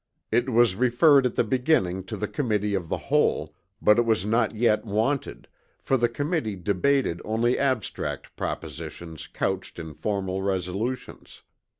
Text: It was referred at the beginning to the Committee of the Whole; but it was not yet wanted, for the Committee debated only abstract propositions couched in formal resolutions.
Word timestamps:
It 0.31 0.49
was 0.49 0.73
referred 0.75 1.27
at 1.27 1.35
the 1.35 1.43
beginning 1.43 2.03
to 2.05 2.17
the 2.17 2.27
Committee 2.27 2.73
of 2.73 2.89
the 2.89 2.97
Whole; 2.97 3.53
but 3.79 3.99
it 3.99 4.01
was 4.01 4.25
not 4.25 4.55
yet 4.55 4.83
wanted, 4.83 5.47
for 5.79 5.95
the 5.95 6.09
Committee 6.09 6.55
debated 6.55 7.21
only 7.23 7.59
abstract 7.59 8.35
propositions 8.35 9.27
couched 9.27 9.77
in 9.77 9.93
formal 9.93 10.41
resolutions. 10.41 11.43